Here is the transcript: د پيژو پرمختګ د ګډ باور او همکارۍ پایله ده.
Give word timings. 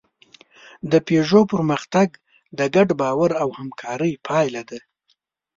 د 0.91 0.93
پيژو 1.07 1.41
پرمختګ 1.53 2.07
د 2.57 2.59
ګډ 2.75 2.89
باور 3.01 3.31
او 3.41 3.49
همکارۍ 3.57 4.13
پایله 4.27 4.61
ده. 4.69 4.79